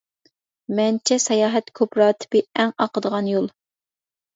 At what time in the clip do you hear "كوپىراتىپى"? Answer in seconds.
1.83-2.45